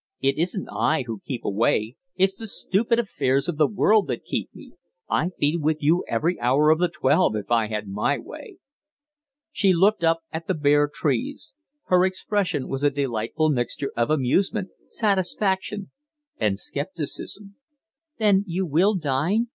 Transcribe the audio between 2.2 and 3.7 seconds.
the stupid affairs of the